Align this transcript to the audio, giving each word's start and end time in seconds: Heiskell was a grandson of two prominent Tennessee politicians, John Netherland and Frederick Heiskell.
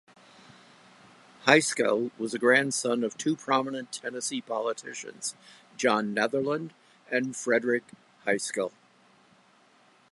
Heiskell 1.45 2.09
was 2.17 2.33
a 2.33 2.39
grandson 2.39 3.03
of 3.03 3.15
two 3.15 3.35
prominent 3.35 3.91
Tennessee 3.91 4.41
politicians, 4.41 5.35
John 5.77 6.11
Netherland 6.11 6.73
and 7.11 7.35
Frederick 7.35 7.83
Heiskell. 8.25 8.71